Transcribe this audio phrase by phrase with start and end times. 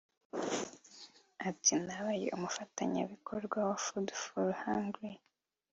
[1.49, 5.13] Ati “Nabaye umufatanyibikorwa wa Food For The Hungry